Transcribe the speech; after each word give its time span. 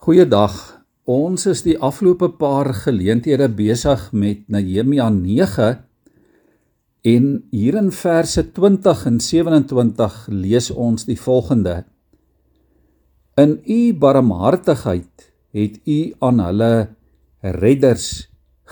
Goeiedag. 0.00 0.54
Ons 1.04 1.42
is 1.50 1.60
die 1.60 1.74
afgelope 1.76 2.30
paar 2.40 2.70
geleenthede 2.72 3.50
besig 3.52 4.06
met 4.16 4.46
Nehemia 4.48 5.10
9 5.12 5.66
en 7.10 7.26
hier 7.52 7.76
in 7.76 7.90
verse 7.92 8.46
20 8.56 9.02
en 9.10 9.18
27 9.20 10.16
lees 10.32 10.70
ons 10.72 11.04
die 11.04 11.18
volgende: 11.20 11.74
In 13.36 13.58
u 13.60 13.92
barmhartigheid 13.92 15.28
het 15.52 15.76
u 15.84 15.98
aan 16.24 16.40
hulle 16.46 16.72
redders 17.60 18.08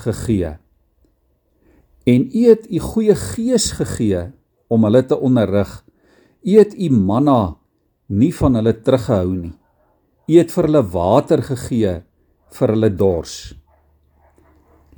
gegee. 0.00 0.56
En 2.08 2.28
u 2.32 2.48
het 2.48 2.72
u 2.72 2.80
goeie 2.88 3.20
gees 3.28 3.74
gegee 3.76 4.30
om 4.72 4.88
hulle 4.88 5.04
te 5.04 5.20
onderrig. 5.20 5.84
U 6.40 6.56
het 6.56 6.72
u 6.72 6.88
manna 6.88 7.58
nie 8.06 8.32
van 8.32 8.62
hulle 8.62 8.78
teruggehou 8.80 9.34
nie. 9.36 9.56
U 10.28 10.36
het 10.36 10.52
vir 10.52 10.66
hulle 10.68 10.84
water 10.92 11.40
gegee 11.40 11.94
vir 12.58 12.72
hulle 12.74 12.90
dors. 12.92 13.36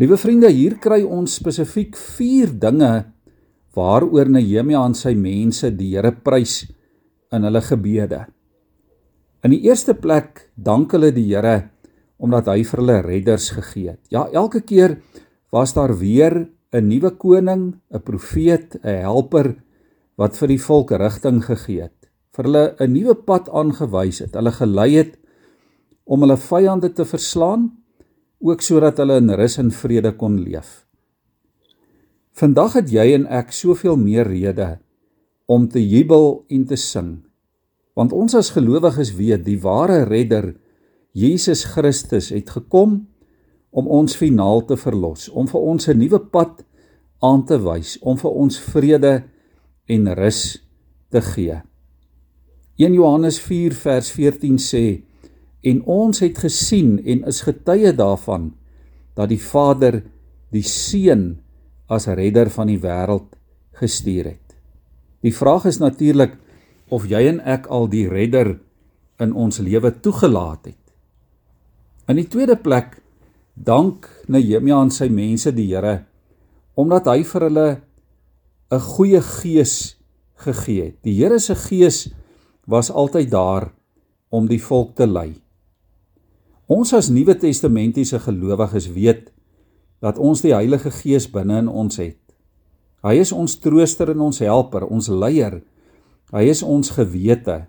Liewe 0.01 0.17
vriende, 0.19 0.49
hier 0.51 0.75
kry 0.83 1.05
ons 1.07 1.37
spesifiek 1.39 1.95
4 1.95 2.57
dinge 2.59 2.93
waaroor 3.77 4.31
Nehemia 4.33 4.81
aan 4.83 4.97
sy 4.99 5.13
mense 5.15 5.71
die 5.77 5.93
Here 5.93 6.11
prys 6.11 6.65
in 7.31 7.47
hulle 7.47 7.63
gebede. 7.63 8.25
In 9.47 9.55
die 9.55 9.63
eerste 9.69 9.95
plek 9.95 10.49
dank 10.57 10.97
hulle 10.97 11.13
die 11.15 11.29
Here 11.29 11.71
omdat 12.21 12.51
hy 12.51 12.65
vir 12.67 12.83
hulle 12.83 12.99
redders 13.07 13.53
gegee 13.55 13.95
het. 13.95 14.03
Ja, 14.13 14.27
elke 14.35 14.65
keer 14.67 14.99
was 15.55 15.73
daar 15.79 15.95
weer 15.97 16.51
'n 16.73 16.89
nuwe 16.89 17.11
koning, 17.17 17.79
'n 17.95 18.03
profeet, 18.03 18.77
'n 18.83 19.03
helper 19.07 19.55
wat 20.19 20.37
vir 20.37 20.49
die 20.49 20.61
volk 20.61 20.91
rigting 20.91 21.45
gegee 21.45 21.83
het, 21.83 22.00
vir 22.37 22.45
hulle 22.45 22.65
'n 22.79 22.93
nuwe 22.93 23.15
pad 23.15 23.49
aangewys 23.49 24.21
het, 24.21 24.35
hulle 24.35 24.53
gelei 24.53 24.91
het 24.97 25.19
om 26.05 26.21
hulle 26.21 26.37
vyande 26.37 26.93
te 26.93 27.05
verslaan, 27.05 27.71
ook 28.41 28.63
sodat 28.63 28.99
hulle 28.99 29.17
in 29.21 29.31
rus 29.31 29.59
en 29.59 29.71
vrede 29.71 30.13
kon 30.17 30.39
leef. 30.41 30.87
Vandag 32.33 32.73
het 32.79 32.89
jy 32.91 33.13
en 33.15 33.27
ek 33.27 33.53
soveel 33.53 33.97
meer 33.97 34.27
rede 34.27 34.79
om 35.47 35.69
te 35.69 35.83
jubel 35.83 36.45
en 36.49 36.65
te 36.65 36.77
sing. 36.77 37.21
Want 37.95 38.13
ons 38.13 38.35
as 38.35 38.53
gelowiges 38.55 39.13
weet 39.19 39.45
die 39.45 39.59
ware 39.61 40.05
redder 40.09 40.55
Jesus 41.13 41.65
Christus 41.65 42.31
het 42.31 42.51
gekom 42.51 43.09
om 43.71 43.89
ons 43.91 44.17
finaal 44.17 44.65
te 44.67 44.77
verlos, 44.79 45.29
om 45.29 45.47
vir 45.47 45.61
ons 45.61 45.89
'n 45.89 45.99
nuwe 45.99 46.19
pad 46.19 46.65
aan 47.21 47.45
te 47.45 47.59
wys, 47.59 47.99
om 48.01 48.17
vir 48.17 48.31
ons 48.31 48.59
vrede 48.59 49.25
en 49.87 50.15
rus 50.15 50.63
te 51.11 51.21
gee. 51.21 51.70
1 52.81 52.95
Johannes 52.97 53.37
4 53.45 53.75
vers 53.77 54.07
14 54.17 54.57
sê 54.57 54.85
en 55.69 55.83
ons 55.85 56.23
het 56.25 56.39
gesien 56.41 56.95
en 57.05 57.27
is 57.29 57.43
getuie 57.45 57.91
daarvan 57.93 58.55
dat 59.19 59.29
die 59.29 59.41
Vader 59.41 59.99
die 60.49 60.65
Seun 60.65 61.43
as 61.93 62.07
redder 62.09 62.49
van 62.49 62.71
die 62.71 62.79
wêreld 62.81 63.35
gestuur 63.77 64.31
het. 64.31 64.55
Die 65.21 65.35
vraag 65.37 65.67
is 65.69 65.77
natuurlik 65.83 66.39
of 66.89 67.05
jy 67.11 67.21
en 67.29 67.43
ek 67.45 67.69
al 67.69 67.85
die 67.93 68.07
redder 68.09 68.55
in 69.21 69.35
ons 69.37 69.61
lewe 69.61 69.91
toegelaat 70.01 70.71
het. 70.73 70.81
In 72.09 72.17
die 72.17 72.31
tweede 72.33 72.57
plek 72.57 72.97
dank 73.53 74.09
Nehemia 74.33 74.79
aan 74.81 74.95
sy 74.95 75.11
mense 75.13 75.53
die 75.53 75.69
Here 75.69 76.07
omdat 76.81 77.13
hy 77.13 77.21
vir 77.29 77.45
hulle 77.45 77.69
'n 78.73 78.81
goeie 78.81 79.21
gees 79.21 80.01
gegee 80.41 80.85
het. 80.85 80.97
Die 81.05 81.21
Here 81.21 81.39
se 81.39 81.55
gees 81.55 82.09
was 82.71 82.91
altyd 82.91 83.31
daar 83.31 83.73
om 84.31 84.47
die 84.47 84.61
volk 84.63 84.95
te 84.95 85.07
lei. 85.07 85.35
Ons 86.71 86.93
as 86.95 87.09
Nuwe 87.11 87.35
Testamentiese 87.35 88.21
gelowiges 88.23 88.87
weet 88.95 89.33
dat 90.01 90.19
ons 90.23 90.45
die 90.45 90.55
Heilige 90.55 90.93
Gees 90.95 91.27
binne 91.33 91.59
in 91.65 91.69
ons 91.69 91.99
het. 91.99 92.21
Hy 93.03 93.17
is 93.19 93.33
ons 93.35 93.57
trooster 93.59 94.13
en 94.15 94.23
ons 94.29 94.39
helper, 94.39 94.87
ons 94.87 95.09
leier. 95.11 95.59
Hy 96.31 96.45
is 96.47 96.63
ons 96.63 96.93
gewete. 96.95 97.65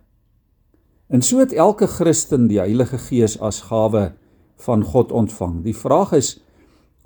En 1.09 1.25
so 1.25 1.41
het 1.41 1.55
elke 1.57 1.89
Christen 1.89 2.45
die 2.51 2.61
Heilige 2.61 2.99
Gees 3.01 3.39
as 3.41 3.63
gawe 3.71 4.11
van 4.61 4.83
God 4.85 5.11
ontvang. 5.11 5.63
Die 5.65 5.75
vraag 5.75 6.13
is 6.19 6.35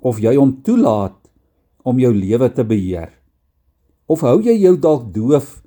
of 0.04 0.20
jy 0.20 0.36
hom 0.36 0.58
toelaat 0.66 1.16
om 1.86 2.02
jou 2.02 2.12
lewe 2.12 2.50
te 2.52 2.66
beheer. 2.66 3.08
Of 4.06 4.20
hou 4.26 4.36
jy 4.44 4.58
jou 4.60 4.76
dalk 4.76 5.08
doof 5.14 5.62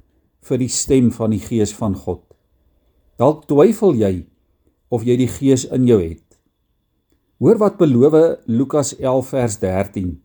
vir 0.46 0.62
die 0.62 0.72
stem 0.72 1.12
van 1.12 1.34
die 1.36 1.42
Gees 1.44 1.74
van 1.76 1.96
God? 1.96 2.24
Dalk 3.20 3.46
twyfel 3.50 3.98
jy 4.00 4.14
of 4.90 5.04
jy 5.06 5.18
die 5.20 5.30
Gees 5.30 5.66
in 5.68 5.88
jou 5.88 6.00
het. 6.02 6.26
Hoor 7.40 7.60
wat 7.62 7.78
beloof 7.80 8.16
Lukas 8.48 8.94
11 9.00 9.30
vers 9.32 9.60
13. 9.62 10.16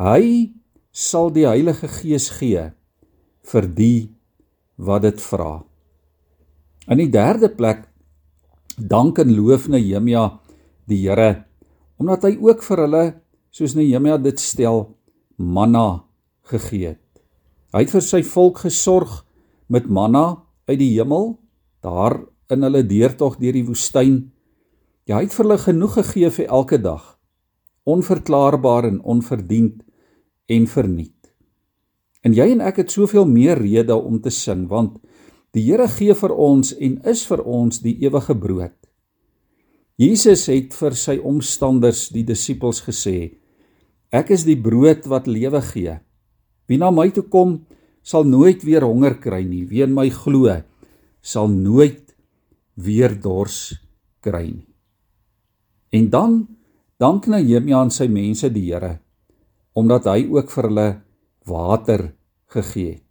Hy 0.00 0.52
sal 0.94 1.32
die 1.34 1.46
Heilige 1.46 1.88
Gees 2.00 2.30
gee 2.38 2.70
vir 3.44 3.66
die 3.76 4.10
wat 4.76 5.04
dit 5.04 5.20
vra. 5.20 5.64
In 6.88 7.00
die 7.00 7.10
derde 7.12 7.50
plek 7.52 7.84
dank 8.78 9.18
en 9.22 9.34
loof 9.36 9.68
Nehemia 9.68 10.28
die 10.88 11.04
Here 11.04 11.44
omdat 12.00 12.26
hy 12.26 12.34
ook 12.42 12.64
vir 12.66 12.82
hulle 12.84 13.04
soos 13.54 13.76
Nehemia 13.78 14.16
dit 14.18 14.40
stel 14.40 14.88
manna 15.38 16.04
gegee 16.50 16.94
het. 16.94 17.03
Hy 17.74 17.82
het 17.82 17.90
vir 17.90 18.04
sy 18.06 18.20
volk 18.22 18.60
gesorg 18.62 19.24
met 19.66 19.88
manna 19.90 20.44
uit 20.70 20.78
die 20.78 20.92
hemel 20.94 21.32
daar 21.82 22.20
in 22.54 22.62
hulle 22.62 22.84
deurtog 22.86 23.40
deur 23.40 23.56
die 23.56 23.64
woestyn. 23.66 24.20
Ja, 25.10 25.18
hy 25.18 25.24
het 25.26 25.34
vir 25.34 25.42
hulle 25.42 25.58
genoeg 25.58 25.96
gegee 25.98 26.30
vir 26.36 26.52
elke 26.54 26.78
dag. 26.78 27.02
Onverklaarbaar 27.82 28.86
en 28.92 29.02
onverdiend 29.02 29.82
en 30.54 30.70
verniet. 30.70 31.34
En 32.22 32.32
jy 32.32 32.46
en 32.54 32.62
ek 32.62 32.78
het 32.84 32.94
soveel 32.94 33.26
meer 33.26 33.58
rede 33.58 33.98
om 33.98 34.22
te 34.22 34.30
sing 34.30 34.68
want 34.70 35.00
die 35.54 35.66
Here 35.66 35.90
gee 35.90 36.14
vir 36.14 36.30
ons 36.30 36.72
en 36.78 36.96
is 37.10 37.26
vir 37.26 37.42
ons 37.42 37.82
die 37.82 37.98
ewige 38.06 38.38
brood. 38.38 38.78
Jesus 39.98 40.46
het 40.50 40.74
vir 40.74 40.94
sy 40.98 41.20
omstanders, 41.22 42.08
die 42.10 42.24
disippels 42.26 42.80
gesê: 42.86 43.36
Ek 44.10 44.30
is 44.34 44.46
die 44.46 44.58
brood 44.58 45.06
wat 45.10 45.26
lewe 45.30 45.60
gee. 45.74 45.98
Wie 46.66 46.78
na 46.78 46.90
my 46.90 47.10
toe 47.10 47.26
kom, 47.28 47.58
sal 48.02 48.24
nooit 48.24 48.64
weer 48.64 48.84
honger 48.84 49.18
kry 49.20 49.42
nie. 49.44 49.64
Wie 49.68 49.82
in 49.82 49.94
my 49.94 50.08
glo, 50.10 50.52
sal 51.20 51.48
nooit 51.48 52.14
weer 52.74 53.14
dors 53.20 53.74
kry 54.24 54.48
nie. 54.50 54.68
En 55.94 56.10
dan 56.10 56.32
dank 56.98 57.26
Nehemia 57.30 57.78
aan 57.78 57.92
sy 57.94 58.08
mense 58.10 58.50
die 58.52 58.70
Here 58.72 58.98
omdat 59.74 60.06
hy 60.06 60.20
ook 60.30 60.52
vir 60.54 60.68
hulle 60.68 60.88
water 61.50 62.02
gegee 62.54 62.92
het. 62.92 63.08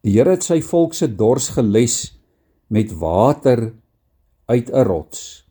Die 0.00 0.14
Here 0.16 0.32
het 0.32 0.46
sy 0.46 0.62
volk 0.64 0.94
se 0.96 1.08
dors 1.12 1.50
geles 1.52 1.96
met 2.72 2.94
water 2.96 3.74
uit 4.48 4.70
'n 4.72 4.84
rots. 4.88 5.44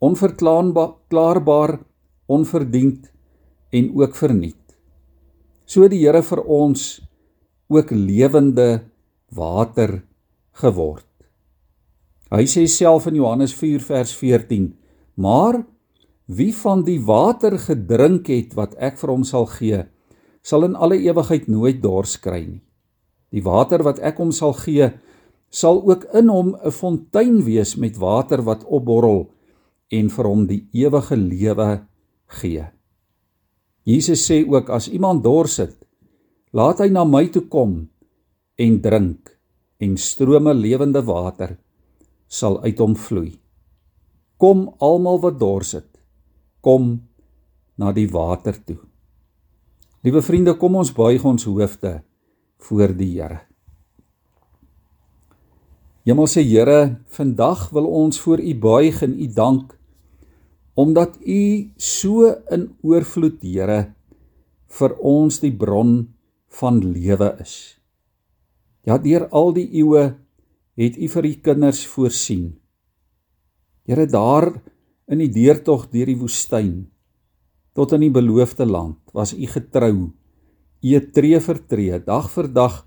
Onverklaarbaar, 0.00 1.78
onverdiend 2.26 3.12
en 3.70 3.92
ook 4.00 4.16
verniet. 4.16 4.65
So 5.66 5.88
die 5.90 5.98
Here 6.04 6.22
vir 6.22 6.44
ons 6.46 7.00
ook 7.66 7.90
lewende 7.90 8.86
water 9.34 9.98
geword. 10.62 11.08
Hy 12.30 12.44
sê 12.46 12.68
self 12.70 13.08
in 13.10 13.18
Johannes 13.18 13.54
4 13.54 13.82
vers 13.82 14.12
14: 14.14 14.74
"Maar 15.18 15.64
wie 16.26 16.52
van 16.54 16.84
die 16.86 17.00
water 17.02 17.58
gedrink 17.58 18.30
het 18.30 18.54
wat 18.54 18.74
ek 18.78 18.98
vir 18.98 19.10
hom 19.10 19.24
sal 19.24 19.46
gee, 19.46 19.82
sal 20.42 20.64
in 20.64 20.76
alle 20.76 20.98
ewigheid 21.02 21.48
nooit 21.48 21.82
dors 21.82 22.16
kry 22.16 22.46
nie. 22.46 22.62
Die 23.34 23.42
water 23.42 23.82
wat 23.82 23.98
ek 23.98 24.18
hom 24.18 24.30
sal 24.30 24.54
gee, 24.54 24.92
sal 25.50 25.82
ook 25.82 26.06
in 26.14 26.28
hom 26.28 26.54
'n 26.54 26.70
fontein 26.70 27.42
wees 27.42 27.76
met 27.76 27.98
water 27.98 28.42
wat 28.42 28.64
opborrel 28.64 29.30
en 29.90 30.08
vir 30.08 30.24
hom 30.24 30.46
die 30.46 30.68
ewige 30.72 31.16
lewe 31.16 31.86
gee." 32.26 32.75
Jesus 33.86 34.24
sê 34.26 34.42
ook 34.42 34.70
as 34.74 34.88
iemand 34.90 35.22
dors 35.22 35.60
het, 35.62 35.76
laat 36.50 36.82
hy 36.82 36.88
na 36.90 37.04
my 37.06 37.28
toe 37.30 37.44
kom 37.46 37.84
en 38.58 38.78
drink 38.82 39.30
en 39.78 39.94
strome 40.00 40.54
lewende 40.56 41.04
water 41.06 41.54
sal 42.26 42.58
uit 42.64 42.80
hom 42.82 42.96
vloei. 42.98 43.36
Kom 44.42 44.66
almal 44.82 45.20
wat 45.22 45.38
dors 45.38 45.76
het, 45.78 45.90
kom 46.60 46.96
na 47.78 47.92
die 47.94 48.08
water 48.10 48.58
toe. 48.58 48.80
Liewe 50.02 50.22
vriende, 50.22 50.56
kom 50.58 50.76
ons 50.78 50.92
buig 50.94 51.22
ons 51.24 51.46
hoofde 51.46 52.00
voor 52.66 52.92
die 52.96 53.12
Here. 53.16 53.40
Hemelse 56.06 56.42
Here, 56.42 56.98
vandag 57.10 57.68
wil 57.74 57.86
ons 57.86 58.20
voor 58.22 58.42
U 58.42 58.54
buig 58.54 59.02
en 59.02 59.14
U 59.14 59.26
dank 59.34 59.75
omdat 60.76 61.16
U 61.24 61.42
so 61.80 62.28
in 62.52 62.68
oorvloed, 62.84 63.40
Here, 63.42 63.94
vir 64.68 64.92
ons 65.00 65.40
die 65.40 65.52
bron 65.52 66.08
van 66.60 66.80
lewe 66.84 67.32
is. 67.40 67.76
Ja, 68.86 68.98
deur 69.00 69.26
al 69.32 69.54
die 69.56 69.66
eeue 69.80 70.12
het 70.76 70.98
U 71.00 71.08
vir 71.08 71.30
U 71.30 71.32
kinders 71.48 71.86
voorsien. 71.88 72.52
Here 73.88 74.06
daar 74.06 74.52
in 75.08 75.22
die 75.22 75.32
deurtog 75.32 75.88
deur 75.92 76.10
die 76.10 76.18
woestyn 76.18 76.86
tot 77.76 77.92
in 77.92 78.06
die 78.06 78.12
beloofde 78.12 78.64
land 78.64 78.98
was 79.12 79.34
u 79.36 79.46
getrou. 79.52 80.08
U 80.86 81.00
tree 81.12 81.40
vir 81.40 81.58
tree, 81.68 81.98
dag 82.00 82.28
vir 82.32 82.48
dag, 82.48 82.80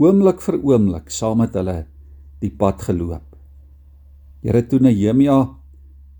oomblik 0.00 0.40
vir 0.40 0.56
oomblik 0.62 1.12
saam 1.12 1.42
met 1.42 1.56
hulle 1.58 1.82
die 2.40 2.50
pad 2.50 2.80
geloop. 2.86 3.26
Here 4.42 4.62
toe 4.66 4.80
Nehemia 4.82 5.36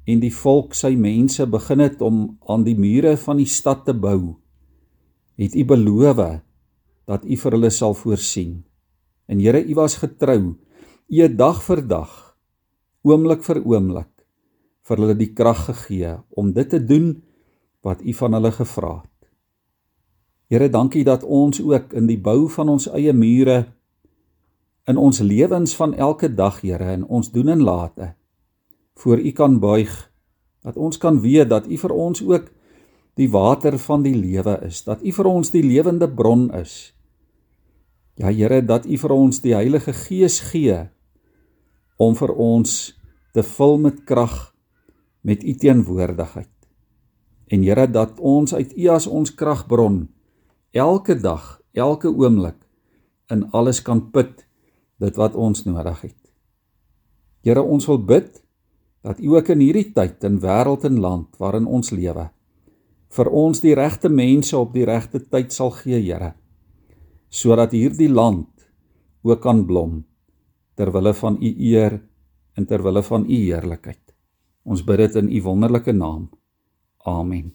en 0.07 0.23
die 0.23 0.33
volk 0.35 0.75
sy 0.75 0.95
mense 0.99 1.45
begin 1.47 1.83
het 1.85 2.03
om 2.03 2.25
aan 2.51 2.65
die 2.67 2.77
mure 2.79 3.15
van 3.21 3.39
die 3.39 3.49
stad 3.49 3.85
te 3.87 3.95
bou, 3.95 4.35
het 5.39 5.55
u 5.55 5.65
beloof 5.65 6.21
dat 7.07 7.25
u 7.25 7.37
vir 7.37 7.57
hulle 7.57 7.71
sal 7.71 7.95
voorsien. 7.95 8.63
En 9.27 9.41
Here, 9.41 9.63
u 9.65 9.75
was 9.75 9.97
getrou. 9.97 10.55
U 11.09 11.21
het 11.21 11.37
dag 11.39 11.63
vir 11.63 11.83
dag, 11.87 12.37
oomblik 13.03 13.43
vir 13.43 13.63
oomblik 13.65 14.11
vir 14.83 14.99
hulle 14.99 15.15
die 15.15 15.33
krag 15.35 15.67
gegee 15.69 16.17
om 16.31 16.53
dit 16.53 16.69
te 16.69 16.81
doen 16.83 17.15
wat 17.83 18.03
u 18.03 18.13
van 18.13 18.35
hulle 18.35 18.51
gevra 18.53 18.95
het. 19.03 19.29
Here, 20.51 20.69
dankie 20.69 21.05
dat 21.05 21.23
ons 21.23 21.61
ook 21.63 21.93
in 21.95 22.07
die 22.11 22.19
bou 22.19 22.49
van 22.51 22.69
ons 22.69 22.89
eie 22.91 23.13
mure 23.13 23.65
in 24.91 24.99
ons 24.99 25.21
lewens 25.23 25.77
van 25.79 25.95
elke 25.95 26.29
dag, 26.35 26.61
Here, 26.61 26.93
in 26.93 27.07
ons 27.07 27.31
doen 27.31 27.49
en 27.49 27.63
late 27.63 28.13
voor 29.01 29.19
u 29.19 29.31
kan 29.31 29.59
buig 29.59 30.11
dat 30.63 30.77
ons 30.77 30.99
kan 30.99 31.21
weet 31.21 31.49
dat 31.49 31.67
u 31.67 31.77
vir 31.77 31.91
ons 31.91 32.23
ook 32.23 32.51
die 33.21 33.29
water 33.31 33.77
van 33.79 34.05
die 34.05 34.15
lewe 34.17 34.57
is, 34.67 34.83
dat 34.87 35.03
U 35.05 35.13
vir 35.13 35.29
ons 35.29 35.53
die 35.53 35.65
lewende 35.65 36.09
bron 36.09 36.49
is. 36.57 36.93
Ja 38.21 38.33
Here, 38.33 38.63
dat 38.65 38.87
U 38.87 38.97
vir 39.05 39.15
ons 39.15 39.43
die 39.45 39.55
Heilige 39.57 39.93
Gees 39.97 40.41
gee 40.53 40.79
om 42.01 42.17
vir 42.19 42.33
ons 42.33 42.95
te 43.37 43.45
vul 43.45 43.79
met 43.85 44.03
krag 44.09 44.53
met 45.23 45.45
U 45.45 45.55
teenwoordigheid. 45.55 46.51
En 47.53 47.65
Here, 47.65 47.87
dat 47.87 48.19
ons 48.19 48.55
uit 48.55 48.73
U 48.77 48.89
as 48.95 49.07
ons 49.07 49.35
kragbron 49.35 50.07
elke 50.73 51.19
dag, 51.21 51.61
elke 51.77 52.09
oomblik 52.09 52.57
in 53.33 53.45
alles 53.53 53.81
kan 53.85 54.07
put 54.13 54.47
dit 55.01 55.17
wat 55.21 55.37
ons 55.37 55.65
nodig 55.69 56.01
het. 56.09 56.19
Here, 57.45 57.61
ons 57.61 57.87
wil 57.91 58.01
bid 58.01 58.41
dat 59.03 59.21
U 59.21 59.35
ook 59.37 59.49
in 59.55 59.61
hierdie 59.61 59.91
tyd 59.95 60.25
in 60.25 60.39
wêreld 60.41 60.85
en 60.87 61.01
land 61.01 61.37
waarin 61.43 61.67
ons 61.67 61.91
lewe 61.91 62.31
vir 63.13 63.29
ons 63.29 63.61
die 63.61 63.75
regte 63.77 64.09
mense 64.09 64.57
op 64.57 64.73
die 64.73 64.87
regte 64.89 65.21
tyd 65.21 65.53
sal 65.53 65.73
gee, 65.77 66.01
Here, 66.01 66.33
sodat 67.29 67.75
hierdie 67.77 68.09
land 68.09 68.49
ook 69.23 69.43
kan 69.45 69.65
blom 69.69 70.03
ter 70.77 70.93
wille 70.93 71.13
van 71.15 71.37
u 71.37 71.51
eer 71.53 72.01
en 72.57 72.67
ter 72.67 72.83
wille 72.83 73.03
van 73.05 73.27
u 73.29 73.37
heerlikheid. 73.37 74.01
Ons 74.65 74.85
bid 74.87 75.05
dit 75.05 75.19
in 75.21 75.29
u 75.29 75.43
wonderlike 75.45 75.93
naam. 75.93 76.31
Amen. 77.05 77.53